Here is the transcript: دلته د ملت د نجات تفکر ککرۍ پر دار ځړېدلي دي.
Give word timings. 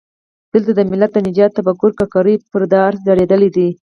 دلته 0.53 0.71
د 0.75 0.79
ملت 0.91 1.11
د 1.13 1.17
نجات 1.27 1.51
تفکر 1.59 1.91
ککرۍ 1.99 2.35
پر 2.51 2.61
دار 2.73 2.91
ځړېدلي 3.05 3.49
دي. 3.55 3.69